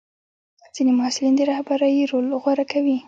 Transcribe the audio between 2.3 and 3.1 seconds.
غوره کوي.